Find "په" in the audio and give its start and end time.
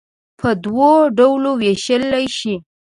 0.39-0.49